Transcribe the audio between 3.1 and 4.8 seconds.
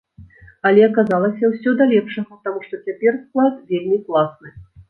склад вельмі класны!